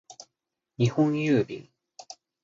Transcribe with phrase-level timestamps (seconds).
[0.77, 1.69] 日本郵便